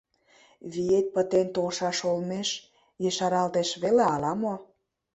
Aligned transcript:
—Виет 0.73 1.05
пытен 1.13 1.47
толшаш 1.55 1.97
олмеш 2.09 2.49
ешаралтеш 3.09 3.69
веле 3.83 4.03
ала-мо? 4.13 4.53